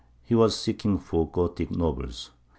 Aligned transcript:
He 0.23 0.33
was 0.33 0.57
seeking 0.59 0.97
for 0.97 1.25
the 1.25 1.31
Gothic 1.31 1.69
nobles. 1.69 2.31